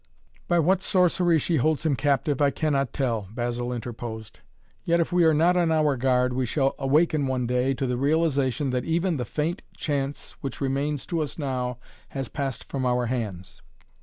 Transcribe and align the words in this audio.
"By 0.47 0.57
what 0.57 0.81
sorcery 0.81 1.37
she 1.37 1.57
holds 1.57 1.85
him 1.85 1.95
captive, 1.95 2.41
I 2.41 2.49
cannot 2.49 2.91
tell," 2.91 3.27
Basil 3.29 3.71
interposed. 3.71 4.39
"Yet, 4.83 4.99
if 4.99 5.11
we 5.11 5.25
are 5.25 5.33
not 5.35 5.55
on 5.55 5.71
our 5.71 5.95
guard, 5.95 6.33
we 6.33 6.47
shall 6.47 6.73
awaken 6.79 7.27
one 7.27 7.45
day 7.45 7.75
to 7.75 7.85
the 7.85 7.97
realization 7.97 8.71
that 8.71 8.83
even 8.83 9.17
the 9.17 9.25
faint 9.25 9.61
chance 9.77 10.31
which 10.41 10.59
remains 10.59 11.05
to 11.05 11.21
us 11.21 11.37
now 11.37 11.77
has 12.17 12.29
passed 12.29 12.63
from 12.67 12.83
our 12.83 13.05
hands. 13.05 13.61